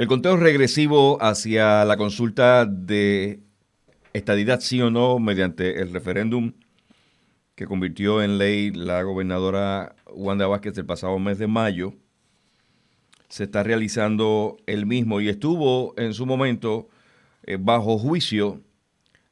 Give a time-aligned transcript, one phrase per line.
[0.00, 3.40] El conteo regresivo hacia la consulta de
[4.14, 6.54] estadidad sí o no mediante el referéndum
[7.54, 11.92] que convirtió en ley la gobernadora Wanda Vázquez el pasado mes de mayo,
[13.28, 16.88] se está realizando el mismo y estuvo en su momento
[17.42, 18.62] eh, bajo juicio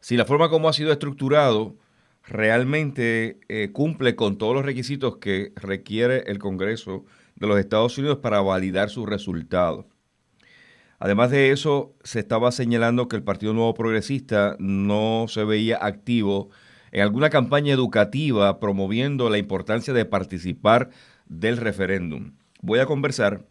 [0.01, 1.79] si la forma como ha sido estructurado
[2.25, 7.07] realmente eh, cumple con todos los requisitos que requiere el Congreso
[7.37, 9.89] de los Estados Unidos para validar su resultado.
[10.99, 16.51] Además de eso, se estaba señalando que el Partido Nuevo Progresista no se veía activo
[16.91, 20.91] en alguna campaña educativa promoviendo la importancia de participar
[21.27, 22.33] del referéndum.
[22.63, 23.47] Voy a conversar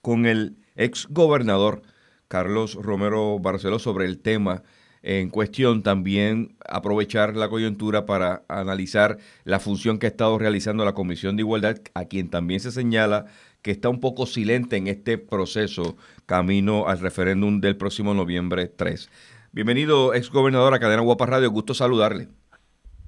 [0.00, 1.82] con el ex gobernador
[2.28, 4.62] Carlos Romero Barceló sobre el tema
[5.02, 10.94] en cuestión, también aprovechar la coyuntura para analizar la función que ha estado realizando la
[10.94, 13.26] Comisión de Igualdad, a quien también se señala
[13.64, 15.96] que está un poco silente en este proceso
[16.26, 19.10] camino al referéndum del próximo noviembre 3.
[19.52, 22.28] Bienvenido, ex gobernador a Cadena Guapa Radio, gusto saludarle.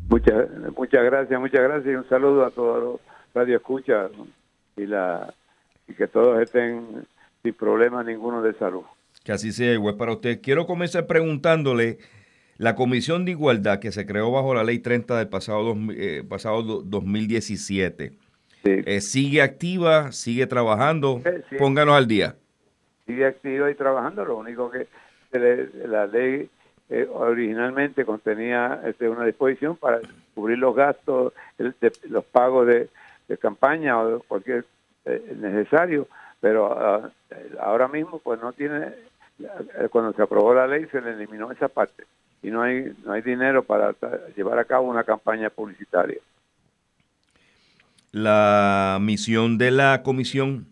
[0.08, 3.00] Muchas, muchas gracias, muchas gracias y un saludo a todos los
[3.34, 4.08] radio escucha
[4.78, 5.34] y, la,
[5.86, 7.06] y que todos estén
[7.42, 8.84] sin problema ninguno de salud.
[9.24, 10.40] Que así sea, igual para usted.
[10.40, 11.98] Quiero comenzar preguntándole,
[12.56, 16.62] la Comisión de Igualdad que se creó bajo la Ley 30 del pasado, eh, pasado
[16.62, 18.12] 2017,
[18.66, 20.12] eh, ¿Sigue activa?
[20.12, 21.20] ¿Sigue trabajando?
[21.58, 22.34] Pónganos al día.
[23.06, 24.24] Sigue activa y trabajando.
[24.24, 24.86] Lo único que
[25.86, 26.48] la ley
[26.88, 30.00] eh, originalmente contenía este, una disposición para
[30.34, 31.32] cubrir los gastos,
[32.08, 32.88] los pagos de,
[33.40, 34.64] campaña o cualquier
[35.04, 36.06] eh, necesario,
[36.40, 37.10] pero ah,
[37.60, 38.92] ahora mismo pues no tiene,
[39.90, 42.04] cuando se aprobó la ley se le eliminó esa parte
[42.40, 43.96] y no hay, no hay dinero para
[44.36, 46.20] llevar a cabo una campaña publicitaria
[48.16, 50.66] la misión de la Comisión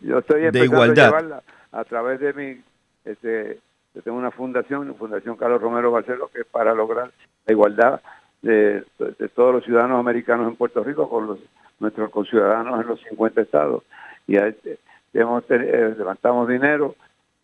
[0.00, 1.42] Yo estoy de Igualdad.
[1.72, 2.62] A, través de mi,
[3.04, 3.58] este,
[3.94, 7.10] yo tengo una fundación, Fundación Carlos Romero Barceló, que es para lograr
[7.46, 8.00] la igualdad
[8.42, 8.84] de,
[9.34, 11.38] todos los ciudadanos americanos en Puerto Rico con los,
[11.80, 13.82] nuestros conciudadanos en los 50 estados.
[14.28, 14.78] Y este,
[15.14, 16.94] hemos, eh, levantamos dinero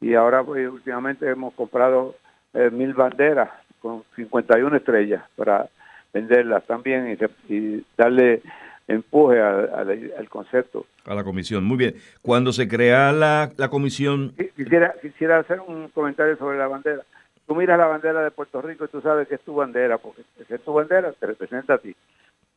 [0.00, 2.14] y ahora pues, últimamente hemos comprado
[2.54, 5.68] eh, mil banderas con 51 estrellas para
[6.14, 8.42] venderlas también y, y darle
[8.88, 10.86] empuje al concepto.
[11.04, 11.94] A la comisión, muy bien.
[12.20, 14.34] Cuando se crea la, la comisión...
[14.56, 17.02] Quisiera, quisiera hacer un comentario sobre la bandera.
[17.46, 20.22] Tú miras la bandera de Puerto Rico y tú sabes que es tu bandera, porque
[20.48, 21.94] es tu bandera, te representa a ti.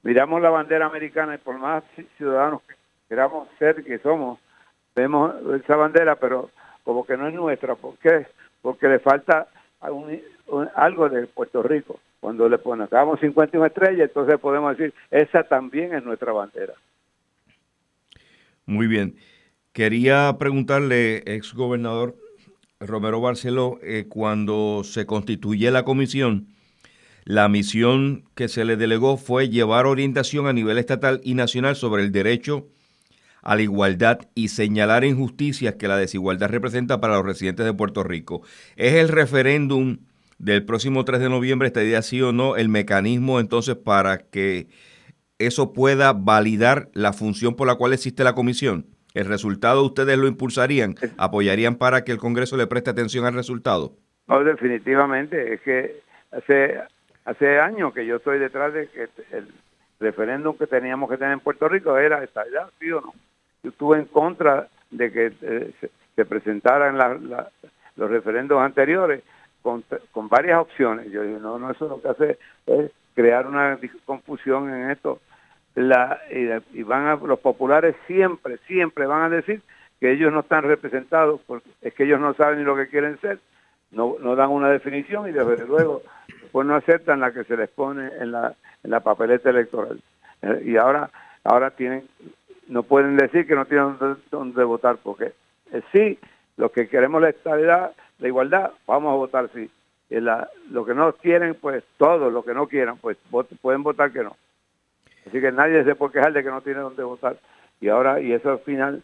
[0.03, 1.83] Miramos la bandera americana y por más
[2.17, 2.75] ciudadanos que
[3.09, 4.39] queramos ser que somos,
[4.95, 6.51] vemos esa bandera, pero
[6.83, 7.75] como que no es nuestra.
[7.75, 8.27] ¿Por qué?
[8.61, 9.47] Porque le falta
[10.75, 11.99] algo de Puerto Rico.
[12.25, 16.73] Cuando le ponemos 51 estrellas, entonces podemos decir, esa también es nuestra bandera.
[18.65, 19.17] Muy bien.
[19.73, 22.15] Quería preguntarle, ex gobernador
[22.79, 26.47] Romero Barceló, eh, cuando se constituye la comisión,
[27.25, 32.01] la misión que se le delegó fue llevar orientación a nivel estatal y nacional sobre
[32.01, 32.65] el derecho
[33.43, 38.01] a la igualdad y señalar injusticias que la desigualdad representa para los residentes de Puerto
[38.01, 38.41] Rico.
[38.77, 39.99] ¿Es el referéndum
[40.37, 44.67] del próximo 3 de noviembre estaría sí o no el mecanismo entonces para que
[45.39, 48.85] eso pueda validar la función por la cual existe la comisión?
[49.13, 50.95] ¿El resultado ustedes lo impulsarían?
[51.17, 53.93] ¿Apoyarían para que el Congreso le preste atención al resultado?
[54.27, 55.53] No, definitivamente.
[55.53, 56.01] Es que
[56.31, 56.79] hace,
[57.23, 59.47] hace años que yo estoy detrás de que el
[59.99, 62.43] referéndum que teníamos que tener en Puerto Rico era esta,
[62.79, 63.13] ¿sí o no?
[63.63, 65.73] Yo estuve en contra de que eh,
[66.15, 66.97] se, presentaran
[67.95, 69.23] los referendos anteriores
[69.65, 71.11] con, varias opciones.
[71.11, 72.37] Yo digo, no, no, eso lo que hace
[72.67, 75.19] es crear una confusión en esto.
[75.73, 79.61] La, y, van a, los populares siempre, siempre van a decir
[79.99, 83.19] que ellos no están representados porque es que ellos no saben ni lo que quieren
[83.19, 83.39] ser,
[83.91, 86.03] no, no dan una definición y desde luego
[86.51, 88.53] pues no aceptan la que se les pone en la,
[88.83, 89.99] en la papeleta electoral.
[90.41, 91.09] Eh, y ahora,
[91.43, 92.03] ahora tienen,
[92.67, 93.97] no pueden decir que no tienen
[94.31, 95.33] dónde, votar porque
[95.71, 96.19] eh, sí,
[96.57, 99.69] lo que queremos la estabilidad la igualdad, vamos a votar sí.
[100.09, 103.17] Y la, lo que no quieren, pues todos los que no quieran, pues
[103.61, 104.35] pueden votar que no.
[105.27, 107.37] Así que nadie se puede quejar de que no tiene dónde votar.
[107.81, 109.03] Y ahora, y eso al final,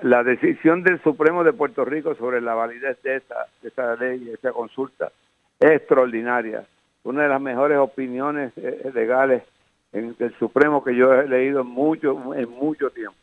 [0.00, 4.24] la decisión del Supremo de Puerto Rico sobre la validez de esta, de esta ley,
[4.24, 5.12] de esta consulta,
[5.60, 6.64] es extraordinaria.
[7.04, 9.42] Una de las mejores opiniones eh, legales
[9.92, 13.21] en el Supremo que yo he leído mucho, en mucho tiempo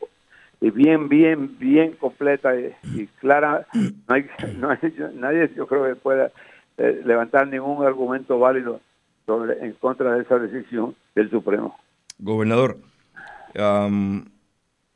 [0.62, 3.68] y bien, bien, bien completa y, clara.
[3.74, 4.26] No hay,
[4.58, 4.80] no hay,
[5.16, 6.32] nadie, yo creo que pueda
[6.78, 8.82] eh, levantar ningún argumento válido
[9.26, 11.78] sobre, en contra de esa decisión del Supremo.
[12.18, 12.78] Gobernador,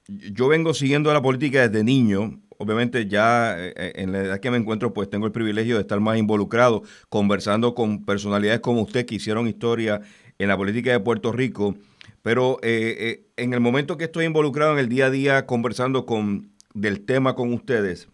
[0.08, 2.40] yo vengo siguiendo la política desde niño.
[2.58, 6.00] obviamente ya eh, en la edad que me encuentro, pues tengo el privilegio de estar
[6.02, 10.02] más involucrado, conversando con personalidades como usted que hicieron historia
[10.40, 11.76] en la política de Puerto Rico.
[12.24, 16.52] Pero eh, en el momento que estoy involucrado en el día a día conversando con
[16.74, 18.10] del tema con ustedes,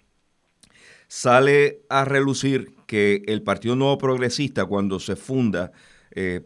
[1.07, 5.71] sale a relucir que el Partido Nuevo Progresista, cuando se funda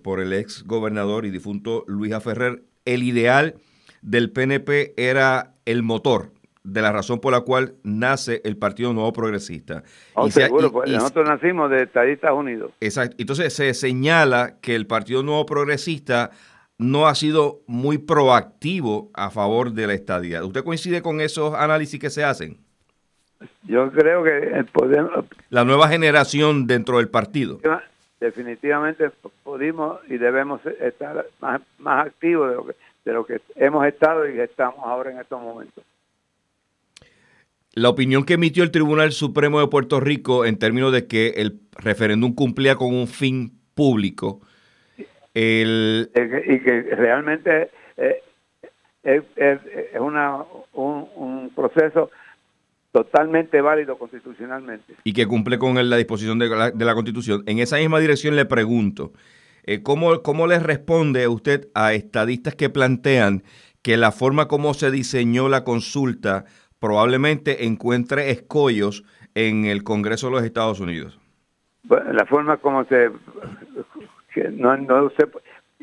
[0.04, 3.56] por el ex gobernador y difunto Luis Ferrer, el ideal
[4.04, 6.31] del PNP era el motor
[6.63, 9.83] de la razón por la cual nace el Partido Nuevo Progresista.
[10.13, 12.71] Oh, seguro, pues, nosotros nacimos de Estadistas Unidos.
[12.80, 13.16] Exacto.
[13.19, 16.31] Entonces se señala que el Partido Nuevo Progresista
[16.78, 20.44] no ha sido muy proactivo a favor de la estadía.
[20.44, 22.58] ¿Usted coincide con esos análisis que se hacen?
[23.64, 25.25] Yo creo que podemos...
[25.50, 27.60] La nueva generación dentro del partido.
[28.20, 29.12] Definitivamente
[29.44, 34.30] pudimos y debemos estar más, más activos de lo que de lo que hemos estado
[34.30, 35.84] y estamos ahora en estos momentos.
[37.74, 41.60] La opinión que emitió el Tribunal Supremo de Puerto Rico en términos de que el
[41.74, 44.42] referéndum cumplía con un fin público.
[45.33, 46.12] El...
[46.45, 48.21] Y que realmente eh,
[49.03, 49.21] es,
[50.00, 50.44] una,
[50.74, 52.12] un, proceso
[52.91, 54.95] totalmente válido constitucionalmente.
[55.03, 57.44] Y que cumple con la disposición de la, de la Constitución.
[57.47, 59.12] En esa misma dirección le pregunto,
[59.63, 63.44] eh, ¿cómo, ¿Cómo le responde usted a estadistas que plantean
[63.81, 66.45] que la forma como se diseñó la consulta
[66.80, 69.03] probablemente encuentre escollos
[69.35, 71.19] en el Congreso de los Estados Unidos?
[71.89, 73.09] la forma como se...
[74.35, 75.27] no, no sé,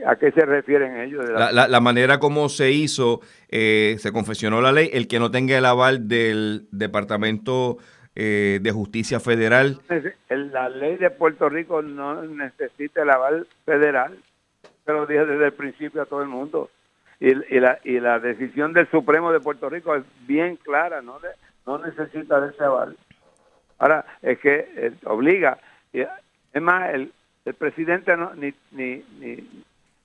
[0.07, 1.29] ¿A qué se refieren ellos?
[1.29, 1.69] la...
[1.69, 5.67] La, manera como se hizo, eh, se confesionó la ley, el que no tenga el
[5.67, 7.79] aval del Departamento
[8.15, 9.81] eh, de Justicia Federal.
[10.29, 14.19] La ley de Puerto Rico no necesita el aval federal,
[14.85, 16.71] pero dije desde el principio a todo el mundo.
[17.19, 21.19] Y, la, y la decisión del Supremo de Puerto Rico es bien clara, no,
[21.67, 22.97] no necesita de ese aval.
[23.79, 25.59] Ahora, es que eh, obliga,
[25.93, 27.13] es más, el,
[27.45, 29.37] el presidente no, ni, ni, ni,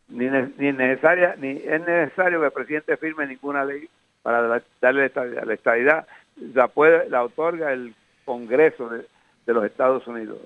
[0.10, 3.88] ni, necesaria, ni es necesario que el presidente firme ninguna ley
[4.22, 5.12] para darle
[5.46, 6.08] la estabilidad
[6.54, 7.94] la puede la otorga el
[8.26, 9.06] Congreso de,
[9.54, 10.40] los Estados Unidos.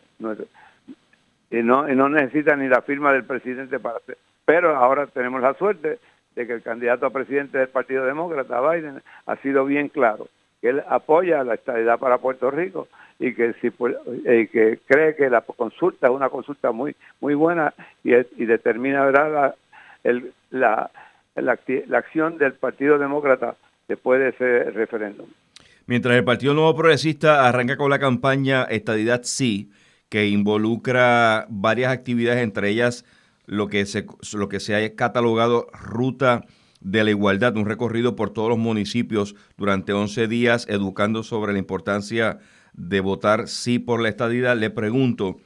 [1.50, 4.18] Y no y no necesita ni la firma del presidente para hacer
[4.50, 6.00] pero ahora tenemos la suerte
[6.36, 10.28] de que el candidato a presidente del Partido Demócrata Biden ha sido bien claro
[10.60, 12.88] que él apoya la estabilidad para Puerto Rico
[13.20, 17.74] y que si que cree que la consulta es una consulta muy muy buena
[18.04, 19.56] y, y determina ¿verdad?
[20.04, 20.22] La,
[20.52, 20.92] la,
[21.36, 23.56] la acción del Partido Demócrata
[23.88, 25.28] después de ese referéndum.
[25.86, 29.72] Mientras el Partido Nuevo Progresista arranca con la campaña Estadidad Sí,
[30.08, 33.06] que involucra varias actividades, entre ellas
[33.48, 36.46] lo que se, lo que se ha catalogado Ruta
[36.80, 41.60] de la Igualdad, un recorrido por todos los municipios durante 11 días educando sobre la
[41.60, 42.38] importancia
[42.74, 44.58] de votar sí por la estadidad.
[44.58, 45.38] Le pregunto,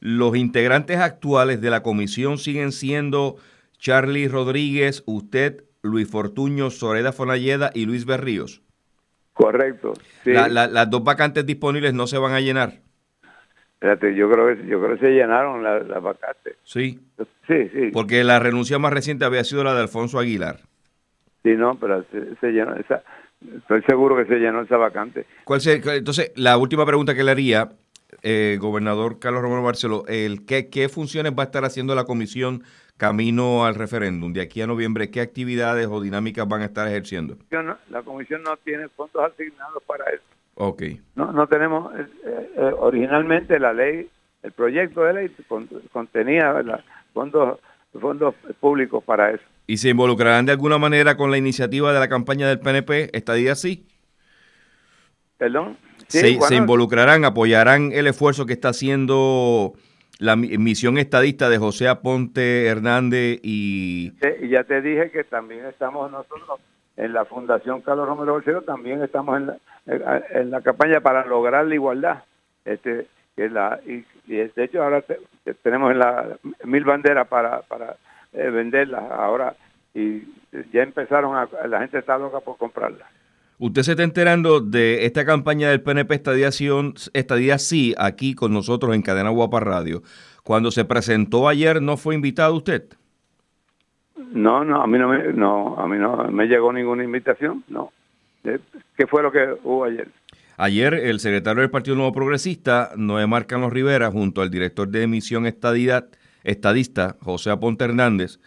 [0.00, 3.36] ¿los integrantes actuales de la comisión siguen siendo
[3.78, 8.62] Charlie Rodríguez, usted, Luis Fortuño, Soreda Fonalleda y Luis Berríos?
[9.32, 9.94] Correcto.
[10.24, 12.80] las dos vacantes disponibles no se van a llenar.
[13.74, 16.56] Espérate, yo creo que yo creo que se llenaron las vacantes.
[16.62, 17.00] Sí.
[17.48, 17.90] Sí, sí.
[17.92, 20.60] Porque la renuncia más reciente había sido la de Alfonso Aguilar.
[21.42, 22.04] Sí, no, pero
[22.40, 23.02] se, llenó esa.
[23.56, 25.26] Estoy seguro que se llenó esa vacante.
[25.44, 27.70] ¿Cuál entonces, la última pregunta que le haría,
[28.22, 32.62] eh, gobernador Carlos Romero Barceló, el, ¿qué, ¿qué funciones va a estar haciendo la comisión
[32.96, 37.36] camino al referéndum, de aquí a noviembre, ¿qué actividades o dinámicas van a estar ejerciendo?
[37.90, 40.22] La comisión no tiene fondos asignados para eso.
[40.54, 40.82] Ok.
[41.16, 44.08] No, no tenemos, eh, eh, originalmente la ley,
[44.44, 45.36] el proyecto de ley
[45.92, 46.54] contenía
[47.12, 47.58] fondos
[48.00, 49.44] fondos públicos para eso.
[49.66, 53.34] ¿Y se involucrarán de alguna manera con la iniciativa de la campaña del PNP esta
[53.34, 53.86] día sí?
[55.38, 55.76] ¿Perdón?
[56.08, 59.72] Sí, se involucrarán, apoyarán el esfuerzo que está haciendo
[60.18, 64.12] la misión estadista de José Aponte Hernández y...
[64.40, 66.60] y ya te dije que también estamos nosotros
[66.96, 71.66] en la Fundación Carlos Romero Bolsero, también estamos en la, en la campaña para lograr
[71.66, 72.24] la igualdad.
[72.64, 75.02] Este, que la, y, de hecho ahora
[75.62, 77.96] tenemos en la mil banderas para, para
[78.32, 79.54] eh, venderlas ahora
[79.94, 80.22] y
[80.72, 83.08] ya empezaron a, la gente está loca por comprarlas.
[83.58, 88.94] Usted se está enterando de esta campaña del PNP Estadiación, Estadía Sí, aquí con nosotros
[88.94, 90.02] en Cadena Guapa Radio.
[90.42, 92.84] Cuando se presentó ayer, ¿no fue invitado usted?
[94.32, 97.92] No, no, a mí no me, no, a mí no me llegó ninguna invitación, no.
[98.44, 98.58] Eh,
[98.96, 100.08] ¿Qué fue lo que hubo ayer?
[100.56, 105.46] Ayer el secretario del Partido Nuevo Progresista, Noé Marcanos Rivera, junto al director de emisión
[105.46, 106.08] estadidad,
[106.44, 108.38] estadista, José Aponte Hernández,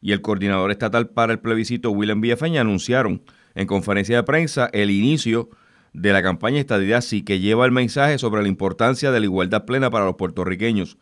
[0.00, 3.22] y el coordinador estatal para el plebiscito, William Villafaña, anunciaron
[3.54, 5.48] en conferencia de prensa el inicio
[5.94, 9.64] de la campaña Estadidad sí que lleva el mensaje sobre la importancia de la igualdad
[9.64, 10.98] plena para los puertorriqueños.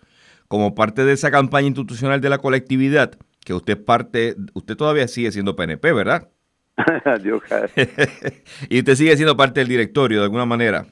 [0.48, 5.32] Como parte de esa campaña institucional de la colectividad, que usted parte, usted todavía sigue
[5.32, 6.28] siendo PNP, ¿verdad?
[8.68, 10.86] y usted sigue siendo parte del directorio de alguna manera.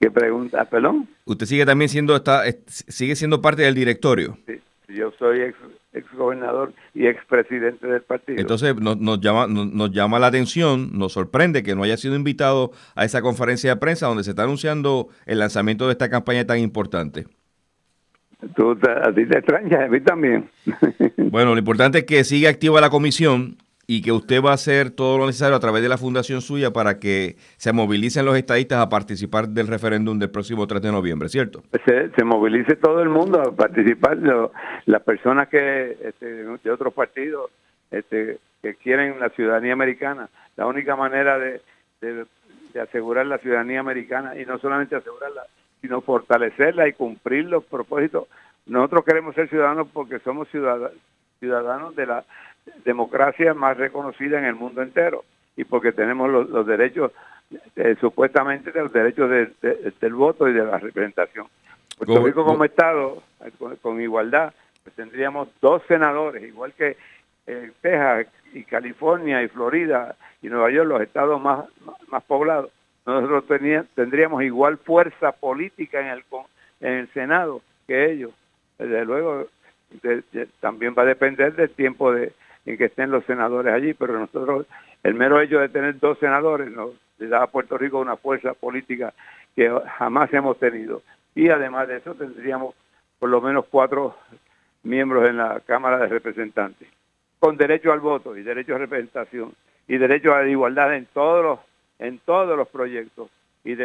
[0.00, 1.08] ¿Qué pregunta, perdón?
[1.24, 4.38] Usted sigue también siendo está, sigue siendo parte del directorio.
[4.46, 4.54] Sí,
[4.88, 5.56] yo soy ex,
[5.92, 8.40] ex gobernador y ex presidente del partido.
[8.40, 12.72] Entonces nos, nos llama nos, llama la atención, nos sorprende que no haya sido invitado
[12.94, 16.58] a esa conferencia de prensa donde se está anunciando el lanzamiento de esta campaña tan
[16.58, 17.26] importante.
[18.54, 20.48] Tú, a ti te extrañas, a mí también.
[21.16, 23.56] bueno, lo importante es que siga activa la comisión
[23.90, 26.70] y que usted va a hacer todo lo necesario a través de la fundación suya
[26.74, 31.30] para que se movilicen los estadistas a participar del referéndum del próximo 3 de noviembre,
[31.30, 31.62] ¿cierto?
[31.86, 34.18] Se, movilice todo el mundo a participar,
[34.84, 37.50] las personas que este, de otros partidos
[37.90, 40.28] este, que quieren la ciudadanía americana.
[40.56, 41.62] La única manera de,
[42.02, 42.26] de,
[42.78, 45.44] asegurar la ciudadanía americana, y no solamente asegurarla,
[45.80, 48.28] sino fortalecerla y cumplir los propósitos.
[48.66, 52.24] Nosotros queremos ser ciudadanos porque somos ciudadanos de la
[52.84, 55.24] democracia más reconocida en el mundo entero
[55.56, 57.10] y porque tenemos los, derechos,
[57.74, 61.46] eh, supuestamente los derechos del voto y de la representación.
[61.96, 63.50] Puerto Rico como Estado, eh,
[63.82, 66.96] con, igualdad, pues tendríamos dos senadores, igual que
[67.48, 71.64] eh, Texas y California y Florida y Nueva York, los estados más,
[72.08, 72.70] más poblados.
[73.04, 73.44] Nosotros
[73.96, 76.24] tendríamos igual fuerza política en el,
[76.80, 78.32] en el Senado que ellos.
[78.78, 79.46] Desde luego,
[80.60, 82.32] también va a depender del tiempo de,
[82.68, 84.66] en que estén los senadores allí, pero nosotros,
[85.02, 88.52] el mero hecho de tener dos senadores nos le da a Puerto Rico una fuerza
[88.52, 89.14] política
[89.56, 91.02] que jamás hemos tenido.
[91.34, 92.74] Y además de eso tendríamos
[93.18, 94.16] por lo menos cuatro
[94.82, 96.86] miembros en la Cámara de Representantes,
[97.40, 99.54] con derecho al voto y derecho a representación
[99.86, 101.58] y derecho a la igualdad en todos los,
[101.98, 103.30] en todos los proyectos
[103.64, 103.76] y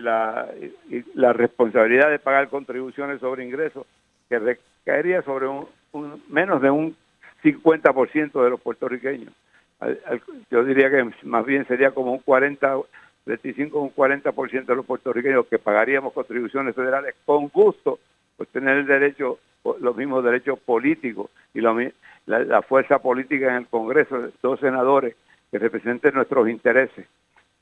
[0.00, 0.46] la,
[0.88, 3.86] y la responsabilidad de pagar contribuciones sobre ingresos
[4.28, 5.66] que recaería sobre un
[6.28, 6.96] menos de un
[7.42, 9.32] 50% de los puertorriqueños.
[10.50, 12.76] Yo diría que más bien sería como un 40,
[13.24, 17.98] 35 un 40% de los puertorriqueños que pagaríamos contribuciones federales con gusto
[18.36, 19.38] por tener el derecho,
[19.80, 25.16] los mismos derechos políticos y la, fuerza política en el Congreso, dos senadores
[25.50, 27.06] que representen nuestros intereses.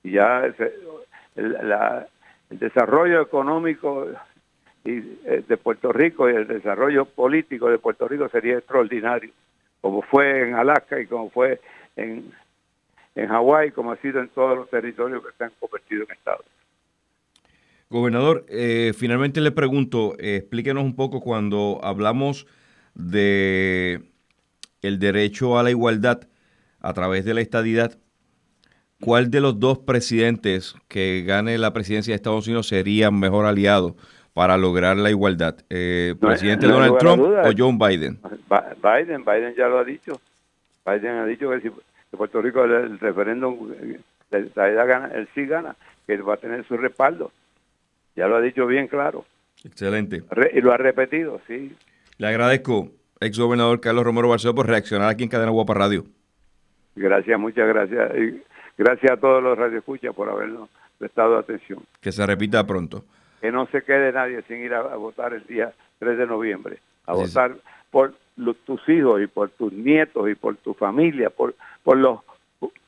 [0.03, 2.07] Y ya el,
[2.51, 4.09] desarrollo económico
[4.85, 9.31] eh, de Puerto Rico y el desarrollo político de Puerto Rico sería extraordinario
[9.81, 11.61] como fue en Alaska y como fue
[11.97, 12.33] en,
[13.15, 16.45] en Hawái, como ha sido en todos los territorios que se han convertido en estados.
[17.91, 22.47] Gobernador, eh, finalmente le pregunto, eh, explíquenos un poco cuando hablamos
[22.95, 24.03] de
[24.83, 26.29] el derecho a la igualdad
[26.81, 27.99] a través de la estadidad,
[29.01, 33.97] ¿cuál de los dos presidentes que gane la presidencia de Estados Unidos sería mejor aliado
[34.39, 35.57] para lograr la igualdad?
[35.69, 38.21] Eh, ¿Presidente Donald Trump o John Biden?
[38.81, 40.21] Biden, Biden ya lo ha dicho.
[40.87, 41.71] Biden ha dicho que si
[42.17, 43.75] Puerto Rico el, referéndum,
[44.31, 45.75] la gana, él sí gana,
[46.07, 47.33] que va a tener su respaldo.
[48.15, 49.25] Ya lo ha dicho bien claro.
[49.65, 50.23] Excelente.
[50.53, 51.75] y lo ha repetido, sí.
[52.19, 56.05] Le agradezco, ex gobernador Carlos Romero Barceló, por reaccionar aquí en Cadena Guapa Radio.
[56.95, 58.13] Gracias, muchas gracias.
[58.17, 58.41] Y
[58.81, 61.81] gracias a todos los radioescuchas por habernos prestado atención.
[62.01, 63.03] Que se repita pronto
[63.41, 67.15] que no se quede nadie sin ir a, votar el día 3 de noviembre, a
[67.15, 67.57] votar
[67.91, 68.15] por
[68.65, 72.21] tus hijos y por tus nietos y por tu familia, por, por los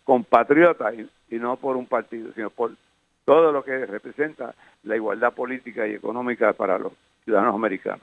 [0.04, 0.94] compatriotas
[1.30, 2.72] y, no por un partido, sino por
[3.24, 6.92] todo lo que representa la igualdad política y económica para los
[7.24, 8.02] ciudadanos americanos.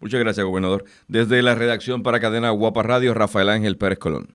[0.00, 0.84] Muchas gracias, gobernador.
[1.06, 4.28] Desde la redacción para Cadena Guapa Radio, Rafael Ángel Pérez Colón.